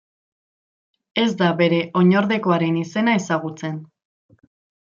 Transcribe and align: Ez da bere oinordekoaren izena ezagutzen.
Ez 1.25 1.27
da 1.43 1.51
bere 1.59 1.83
oinordekoaren 2.03 2.83
izena 2.85 3.17
ezagutzen. 3.23 3.81